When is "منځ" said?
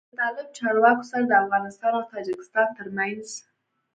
2.97-3.25